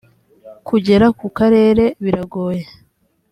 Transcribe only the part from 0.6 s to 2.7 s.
kugera ku karere biragoye